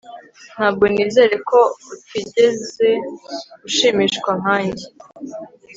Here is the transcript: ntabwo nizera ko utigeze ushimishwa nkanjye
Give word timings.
ntabwo 0.55 0.83
nizera 0.93 1.35
ko 1.49 1.59
utigeze 1.93 2.89
ushimishwa 3.67 4.31
nkanjye 4.41 4.85